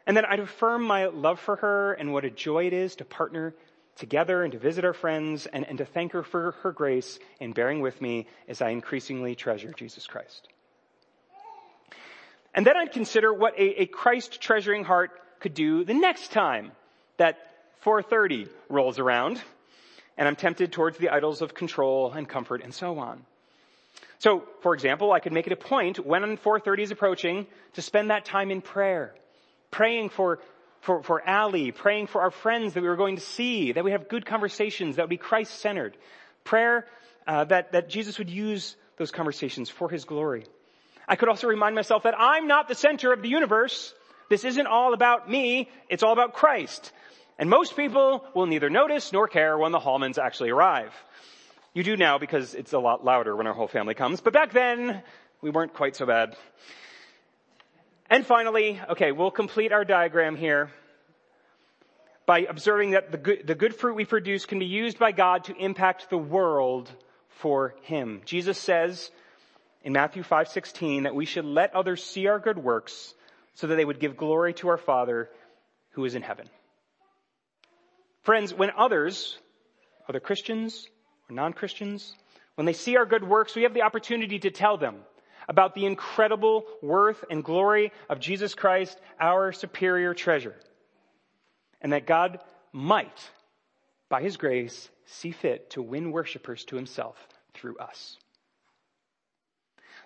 [0.07, 3.05] And then I'd affirm my love for her and what a joy it is to
[3.05, 3.53] partner
[3.99, 7.51] together and to visit our friends and, and to thank her for her grace in
[7.51, 10.47] bearing with me as I increasingly treasure Jesus Christ.
[12.53, 16.71] And then I'd consider what a, a Christ treasuring heart could do the next time
[17.17, 17.37] that
[17.81, 19.41] 430 rolls around
[20.17, 23.25] and I'm tempted towards the idols of control and comfort and so on.
[24.19, 28.09] So, for example, I could make it a point when 430 is approaching to spend
[28.09, 29.15] that time in prayer,
[29.71, 30.39] praying for
[30.81, 33.91] for, for Allie, praying for our friends that we were going to see, that we
[33.91, 35.97] have good conversations, that would be Christ-centered.
[36.43, 36.87] Prayer
[37.27, 40.45] uh, that, that Jesus would use those conversations for His glory.
[41.07, 43.93] I could also remind myself that I'm not the center of the universe.
[44.29, 46.91] This isn't all about me, it's all about Christ.
[47.37, 50.93] And most people will neither notice nor care when the Hallmans actually arrive.
[51.73, 54.51] You do now because it's a lot louder when our whole family comes, but back
[54.51, 55.01] then,
[55.41, 56.35] we weren't quite so bad.
[58.09, 60.71] And finally, okay, we'll complete our diagram here
[62.25, 65.43] by observing that the good, the good fruit we produce can be used by God
[65.45, 66.91] to impact the world
[67.27, 68.21] for Him.
[68.25, 69.11] Jesus says
[69.83, 73.13] in Matthew 5:16 that we should let others see our good works
[73.53, 75.29] so that they would give glory to our Father
[75.91, 76.49] who is in heaven.
[78.23, 79.37] Friends, when others,
[80.07, 80.89] other Christians
[81.29, 82.15] or non-Christians,
[82.55, 84.97] when they see our good works, we have the opportunity to tell them
[85.49, 90.55] about the incredible worth and glory of Jesus Christ, our superior treasure.
[91.81, 92.39] And that God
[92.71, 93.29] might,
[94.09, 97.17] by His grace, see fit to win worshipers to Himself
[97.55, 98.17] through us.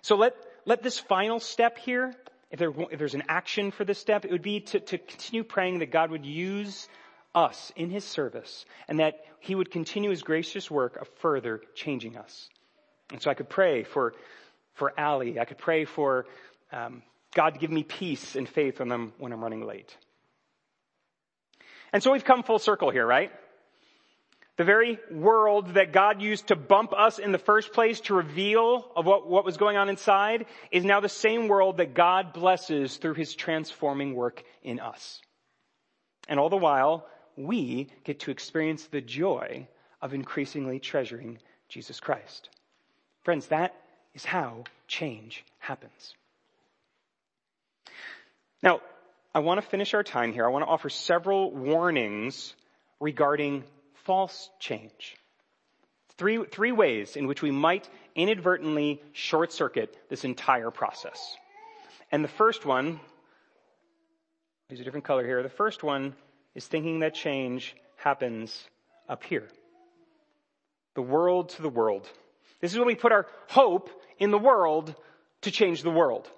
[0.00, 2.14] So let, let this final step here,
[2.50, 5.44] if, there, if there's an action for this step, it would be to, to continue
[5.44, 6.88] praying that God would use
[7.34, 12.16] us in His service and that He would continue His gracious work of further changing
[12.16, 12.48] us.
[13.12, 14.14] And so I could pray for
[14.74, 15.40] for Allie.
[15.40, 16.26] I could pray for
[16.72, 17.02] um,
[17.34, 19.96] God to give me peace and faith when I'm, when I'm running late.
[21.92, 23.30] And so we've come full circle here, right?
[24.56, 28.86] The very world that God used to bump us in the first place to reveal
[28.94, 32.96] of what, what was going on inside is now the same world that God blesses
[32.96, 35.20] through his transforming work in us.
[36.28, 37.06] And all the while,
[37.36, 39.66] we get to experience the joy
[40.00, 42.48] of increasingly treasuring Jesus Christ.
[43.22, 43.74] Friends, that
[44.14, 46.14] is how change happens.
[48.62, 48.80] Now,
[49.34, 50.46] I want to finish our time here.
[50.46, 52.54] I want to offer several warnings
[53.00, 53.64] regarding
[54.04, 55.16] false change.
[56.16, 61.36] Three, three ways in which we might inadvertently short circuit this entire process.
[62.12, 63.00] And the first one,
[64.70, 65.42] use a different color here.
[65.42, 66.14] The first one
[66.54, 68.62] is thinking that change happens
[69.08, 69.48] up here.
[70.94, 72.08] The world to the world.
[72.60, 74.94] This is when we put our hope in the world
[75.42, 76.28] to change the world.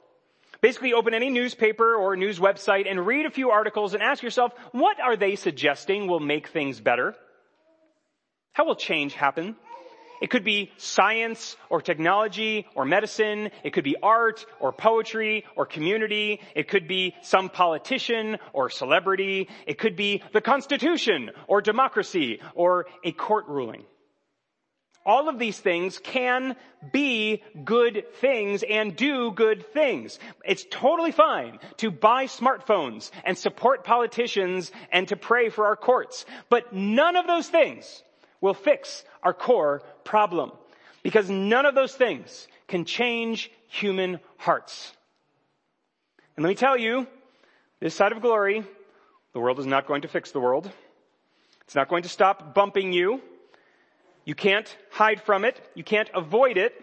[0.61, 4.53] Basically open any newspaper or news website and read a few articles and ask yourself,
[4.73, 7.15] what are they suggesting will make things better?
[8.53, 9.57] How will change happen?
[10.21, 13.51] It could be science or technology or medicine.
[13.63, 16.41] It could be art or poetry or community.
[16.55, 19.49] It could be some politician or celebrity.
[19.67, 23.85] It could be the Constitution or democracy or a court ruling.
[25.07, 26.57] All of these things can
[26.93, 30.19] be good things and do good things.
[30.45, 36.27] It's totally fine to buy smartphones and support politicians and to pray for our courts.
[36.51, 38.03] But none of those things
[38.41, 40.51] will fix our core problem.
[41.05, 44.93] Because none of those things can change human hearts.
[46.37, 47.07] And let me tell you,
[47.79, 48.65] this side of glory,
[49.33, 50.69] the world is not going to fix the world.
[51.63, 53.23] It's not going to stop bumping you.
[54.27, 55.59] You can't hide from it.
[55.75, 56.75] You can't avoid it.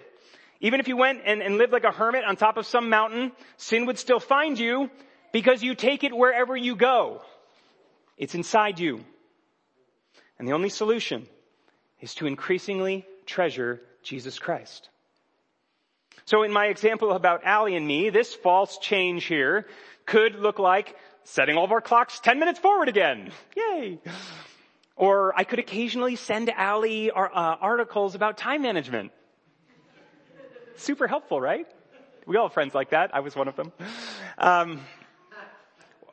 [0.62, 3.34] Even if you went and, and lived like a hermit on top of some mountain,
[3.58, 4.90] sin would still find you
[5.34, 7.22] because you take it wherever you go.
[8.18, 9.04] It's inside you.
[10.40, 11.28] And the only solution
[12.00, 14.90] is to increasingly treasure Jesus Christ.
[16.26, 19.68] So in my example about Allie and me, this false change here
[20.06, 23.32] could look like setting all of our clocks 10 minutes forward again.
[23.58, 24.00] Yay!
[24.96, 29.12] Or I could occasionally send Allie uh, articles about time management.
[30.76, 31.68] Super helpful, right?
[32.26, 33.14] We all have friends like that.
[33.14, 33.72] I was one of them.
[34.38, 34.82] Um,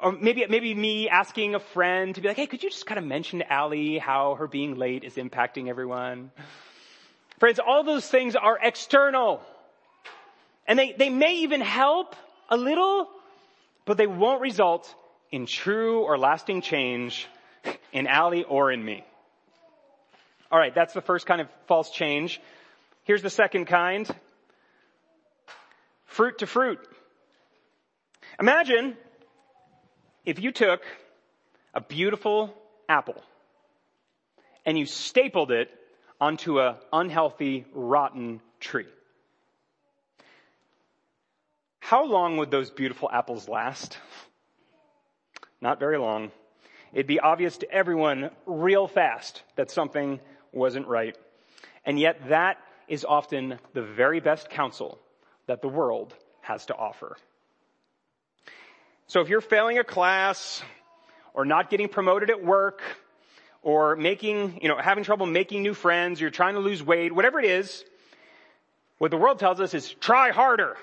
[0.03, 2.99] or maybe, maybe me asking a friend to be like, hey, could you just kind
[2.99, 6.31] of mention to Allie how her being late is impacting everyone?
[7.38, 9.43] Friends, all those things are external.
[10.66, 12.16] And they, they may even help
[12.49, 13.09] a little,
[13.85, 14.95] but they won't result
[15.31, 17.29] in true or lasting change
[17.92, 19.05] in Allie or in me.
[20.53, 22.40] Alright, that's the first kind of false change.
[23.05, 24.09] Here's the second kind.
[26.07, 26.81] Fruit to fruit.
[28.40, 28.96] Imagine
[30.25, 30.83] if you took
[31.73, 32.53] a beautiful
[32.88, 33.23] apple
[34.66, 35.70] and you stapled it
[36.20, 38.87] onto an unhealthy, rotten tree,
[41.79, 43.99] how long would those beautiful apples last?
[45.61, 46.31] Not very long.
[46.92, 50.20] It'd be obvious to everyone real fast that something
[50.53, 51.16] wasn't right.
[51.85, 54.98] And yet that is often the very best counsel
[55.46, 57.16] that the world has to offer.
[59.07, 60.62] So if you're failing a class
[61.33, 62.83] or not getting promoted at work
[63.62, 67.38] or making, you know, having trouble making new friends, you're trying to lose weight, whatever
[67.38, 67.85] it is,
[68.98, 70.76] what the world tells us is try harder.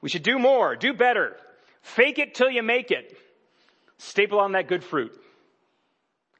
[0.00, 1.36] We should do more, do better.
[1.82, 3.16] Fake it till you make it.
[4.02, 5.16] Staple on that good fruit.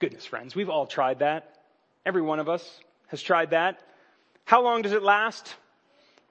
[0.00, 1.58] Goodness friends, we've all tried that.
[2.04, 2.68] Every one of us
[3.06, 3.80] has tried that.
[4.44, 5.54] How long does it last?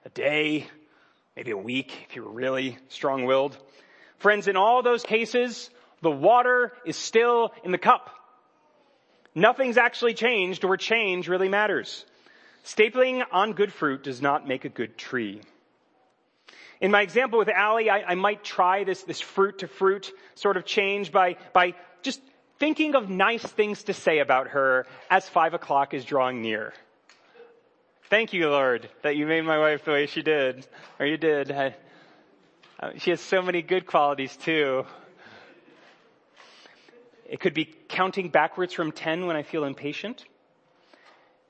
[0.04, 0.66] A day,
[1.34, 3.56] maybe a week if you're really strong-willed.
[4.18, 5.70] Friends, in all those cases,
[6.02, 8.10] the water is still in the cup.
[9.34, 12.04] Nothing's actually changed or change really matters.
[12.64, 15.40] Stapling on good fruit does not make a good tree.
[16.80, 20.56] In my example with Allie, I, I might try this, this fruit to fruit sort
[20.56, 22.20] of change by, by just
[22.58, 26.72] thinking of nice things to say about her as five o'clock is drawing near.
[28.10, 30.66] Thank you, Lord, that you made my wife the way she did,
[30.98, 31.50] or you did.
[31.50, 31.74] I,
[32.98, 34.84] she has so many good qualities too.
[37.24, 40.24] It could be counting backwards from 10 when I feel impatient.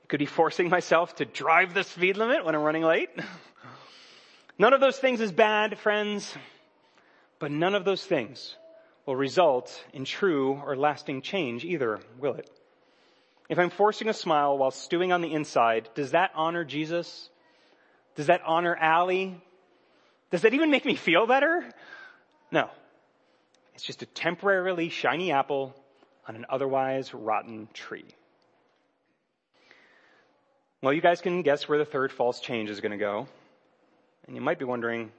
[0.03, 3.09] It could be forcing myself to drive the speed limit when I'm running late.
[4.57, 6.35] None of those things is bad, friends,
[7.39, 8.55] but none of those things
[9.05, 12.49] will result in true or lasting change either, will it?
[13.49, 17.29] if I'm forcing a smile while stewing on the inside, does that honor Jesus?
[18.15, 19.39] Does that honor Allie?
[20.31, 21.63] Does that even make me feel better?
[22.51, 22.69] No.
[23.75, 25.75] It's just a temporarily shiny apple
[26.27, 28.05] on an otherwise rotten tree.
[30.81, 33.27] Well, you guys can guess where the third false change is going to go.
[34.27, 35.11] And you might be wondering,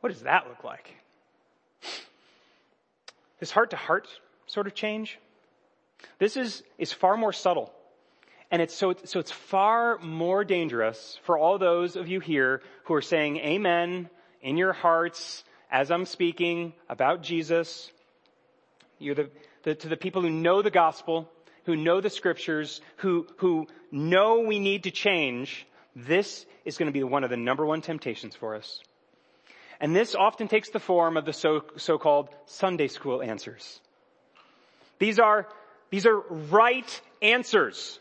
[0.00, 0.94] what does that look like?
[3.40, 4.08] This heart to heart
[4.46, 5.18] sort of change,
[6.18, 7.72] this is, is far more subtle.
[8.50, 12.94] And it's so, so it's far more dangerous for all those of you here who
[12.94, 14.08] are saying amen
[14.40, 17.90] in your hearts as I'm speaking about Jesus.
[18.98, 19.30] You're the,
[19.64, 21.30] the, to the people who know the gospel,
[21.64, 25.66] who know the scriptures, who, who know we need to change.
[26.06, 28.80] This is going to be one of the number one temptations for us.
[29.80, 33.80] And this often takes the form of the so, so-called Sunday school answers.
[35.00, 35.48] These are,
[35.90, 36.20] these are
[36.50, 37.98] right answers.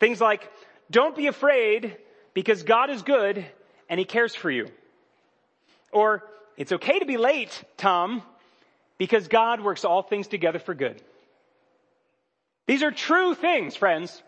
[0.00, 0.50] Things like,
[0.90, 1.96] don't be afraid
[2.34, 3.44] because God is good
[3.88, 4.66] and He cares for you.
[5.92, 6.24] Or,
[6.56, 8.22] it's okay to be late, Tom,
[8.98, 11.00] because God works all things together for good.
[12.66, 14.22] These are true things, friends.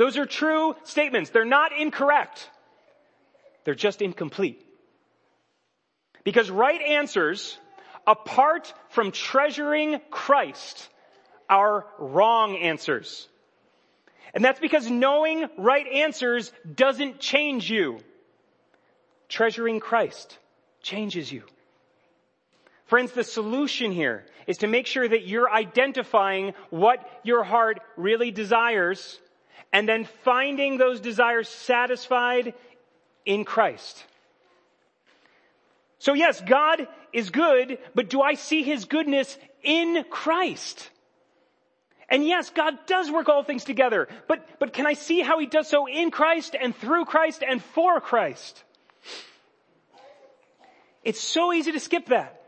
[0.00, 1.28] Those are true statements.
[1.28, 2.48] They're not incorrect.
[3.64, 4.66] They're just incomplete.
[6.24, 7.58] Because right answers,
[8.06, 10.88] apart from treasuring Christ,
[11.50, 13.28] are wrong answers.
[14.32, 17.98] And that's because knowing right answers doesn't change you.
[19.28, 20.38] Treasuring Christ
[20.80, 21.42] changes you.
[22.86, 28.30] Friends, the solution here is to make sure that you're identifying what your heart really
[28.30, 29.20] desires
[29.72, 32.54] and then finding those desires satisfied
[33.24, 34.04] in Christ.
[35.98, 40.90] So yes, God is good, but do I see His goodness in Christ?
[42.08, 45.46] And yes, God does work all things together, but, but can I see how He
[45.46, 48.64] does so in Christ and through Christ and for Christ?
[51.04, 52.42] It's so easy to skip that.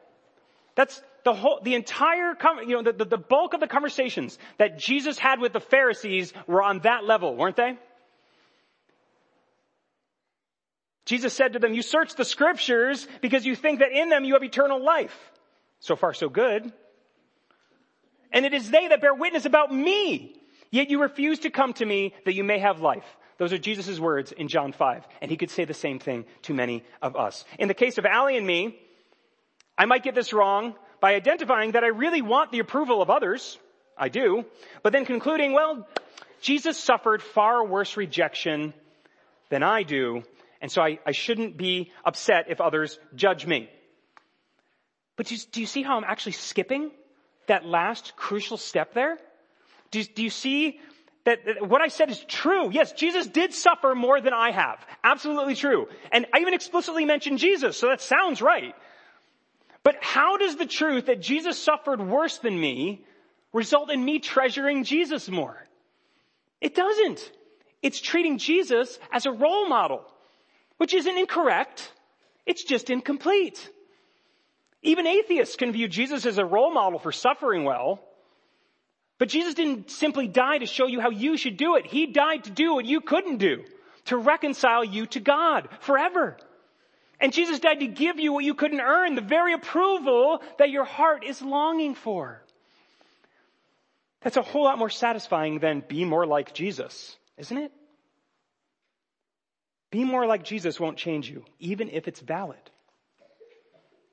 [0.74, 4.78] That's the whole, the entire, you know, the, the, the bulk of the conversations that
[4.78, 7.78] Jesus had with the Pharisees were on that level, weren't they?
[11.04, 14.34] Jesus said to them, you search the scriptures because you think that in them you
[14.34, 15.16] have eternal life.
[15.80, 16.72] So far so good.
[18.32, 20.40] And it is they that bear witness about me.
[20.70, 23.04] Yet you refuse to come to me that you may have life.
[23.38, 25.04] Those are Jesus' words in John 5.
[25.20, 27.44] And he could say the same thing to many of us.
[27.58, 28.78] In the case of Allie and me,
[29.76, 33.58] I might get this wrong by identifying that I really want the approval of others.
[33.98, 34.44] I do.
[34.84, 35.88] But then concluding, well,
[36.40, 38.72] Jesus suffered far worse rejection
[39.50, 40.22] than I do.
[40.60, 43.68] And so I, I shouldn't be upset if others judge me.
[45.16, 46.92] But do you, do you see how I'm actually skipping
[47.48, 49.18] that last crucial step there?
[49.90, 50.78] Do, do you see
[51.24, 52.70] that, that, what I said is true?
[52.70, 54.78] Yes, Jesus did suffer more than I have.
[55.02, 55.88] Absolutely true.
[56.12, 58.74] And I even explicitly mentioned Jesus, so that sounds right.
[59.84, 63.04] But how does the truth that Jesus suffered worse than me
[63.52, 65.66] result in me treasuring Jesus more?
[66.60, 67.30] It doesn't.
[67.82, 70.04] It's treating Jesus as a role model,
[70.76, 71.92] which isn't incorrect.
[72.46, 73.68] It's just incomplete.
[74.82, 78.00] Even atheists can view Jesus as a role model for suffering well.
[79.18, 81.86] But Jesus didn't simply die to show you how you should do it.
[81.86, 83.64] He died to do what you couldn't do,
[84.06, 86.36] to reconcile you to God forever.
[87.22, 90.84] And Jesus died to give you what you couldn't earn, the very approval that your
[90.84, 92.42] heart is longing for.
[94.22, 97.70] That's a whole lot more satisfying than be more like Jesus, isn't it?
[99.92, 102.58] Be more like Jesus won't change you, even if it's valid.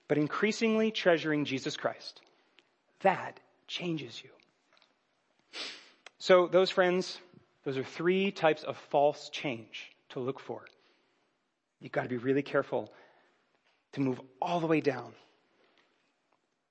[0.07, 2.21] But increasingly treasuring Jesus Christ,
[3.01, 4.29] that changes you.
[6.19, 7.17] So those friends,
[7.63, 10.63] those are three types of false change to look for.
[11.79, 12.91] You've got to be really careful
[13.93, 15.13] to move all the way down.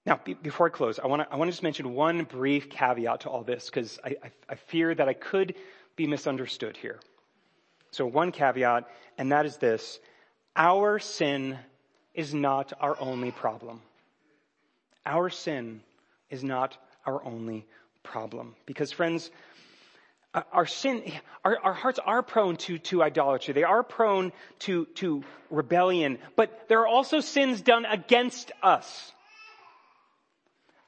[0.06, 2.70] Now, be, before I close, I want to I want to just mention one brief
[2.70, 5.54] caveat to all this because I, I, I fear that I could
[5.96, 6.98] be misunderstood here.
[7.90, 8.88] So one caveat,
[9.18, 10.00] and that is this:
[10.56, 11.58] our sin
[12.14, 13.82] is not our only problem.
[15.04, 15.82] Our sin
[16.30, 17.66] is not our only
[18.02, 19.30] problem, because friends,
[20.53, 21.03] our sin,
[21.45, 23.55] our, our, hearts are prone to, to idolatry.
[23.55, 29.12] They are prone to, to rebellion, but there are also sins done against us.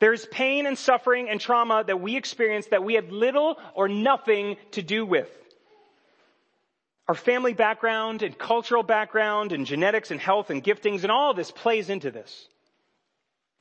[0.00, 4.56] There's pain and suffering and trauma that we experience that we had little or nothing
[4.72, 5.28] to do with.
[7.06, 11.50] Our family background and cultural background and genetics and health and giftings and all this
[11.50, 12.48] plays into this.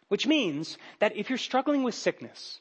[0.07, 2.59] Which means that if you're struggling with sickness,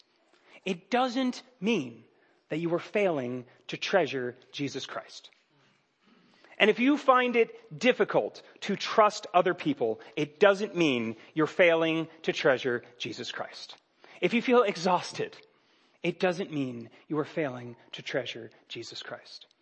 [0.65, 2.05] it doesn't mean
[2.49, 5.31] that you were failing to treasure Jesus Christ.
[6.59, 12.09] And if you find it difficult to trust other people, it doesn't mean you're failing
[12.23, 13.77] to treasure Jesus Christ.
[14.21, 15.37] If you feel exhausted
[16.03, 19.47] it doesn't mean you are failing to treasure Jesus Christ.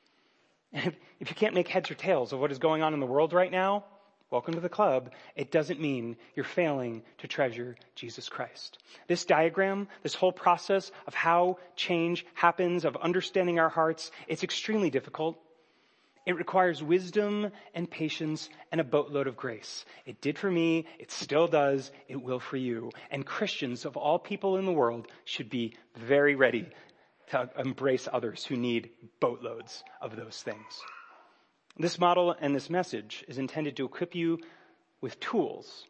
[0.72, 3.06] And if you can't make heads or tails of what is going on in the
[3.06, 3.84] world right now,
[4.30, 5.10] welcome to the club.
[5.34, 8.78] It doesn't mean you're failing to treasure Jesus Christ.
[9.06, 14.90] This diagram, this whole process of how change happens, of understanding our hearts, it's extremely
[14.90, 15.38] difficult.
[16.26, 19.84] It requires wisdom and patience and a boatload of grace.
[20.06, 20.86] It did for me.
[20.98, 21.92] It still does.
[22.08, 22.90] It will for you.
[23.12, 26.68] And Christians of all people in the world should be very ready
[27.30, 30.80] to embrace others who need boatloads of those things.
[31.78, 34.38] This model and this message is intended to equip you
[35.02, 35.84] with tools,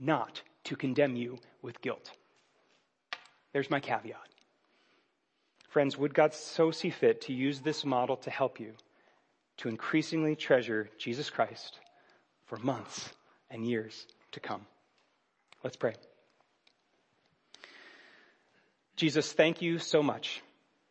[0.00, 2.10] not to condemn you with guilt.
[3.52, 4.16] There's my caveat.
[5.68, 8.72] Friends, would God so see fit to use this model to help you
[9.58, 11.78] to increasingly treasure Jesus Christ
[12.46, 13.10] for months
[13.50, 14.66] and years to come?
[15.62, 15.94] Let's pray.
[18.96, 20.42] Jesus, thank you so much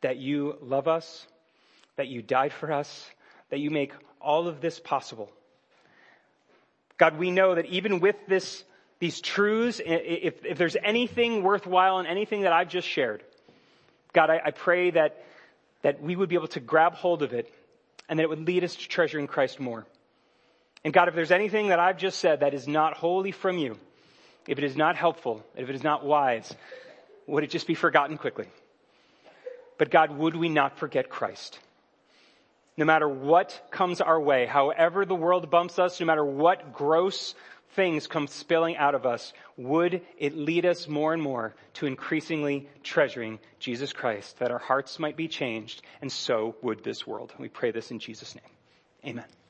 [0.02, 1.26] that you love us,
[1.96, 3.10] that you died for us,
[3.52, 5.30] that you make all of this possible.
[6.98, 8.64] God, we know that even with this,
[9.00, 13.24] these truths, if, if there's anything worthwhile in anything that I've just shared,
[14.14, 15.24] God, I, I pray that,
[15.84, 17.52] that we would be able to grab hold of it
[18.10, 19.86] and that it would lead us to treasuring Christ more.
[20.84, 23.78] And God, if there's anything that I've just said that is not wholly from you,
[24.48, 26.54] if it is not helpful, if it is not wise,
[27.28, 28.48] would it just be forgotten quickly?
[29.78, 31.60] But God, would we not forget Christ?
[32.82, 37.36] No matter what comes our way, however the world bumps us, no matter what gross
[37.76, 42.68] things come spilling out of us, would it lead us more and more to increasingly
[42.82, 47.32] treasuring Jesus Christ, that our hearts might be changed, and so would this world.
[47.38, 48.56] We pray this in Jesus' name.
[49.06, 49.41] Amen.